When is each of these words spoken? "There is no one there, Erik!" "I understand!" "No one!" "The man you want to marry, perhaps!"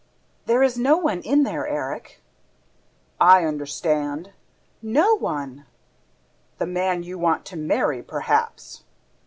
"There 0.47 0.63
is 0.63 0.79
no 0.79 0.97
one 0.97 1.21
there, 1.43 1.67
Erik!" 1.67 2.23
"I 3.19 3.45
understand!" 3.45 4.33
"No 4.81 5.13
one!" 5.15 5.67
"The 6.57 6.65
man 6.65 7.03
you 7.03 7.19
want 7.19 7.45
to 7.45 7.55
marry, 7.55 8.01
perhaps!" 8.01 8.83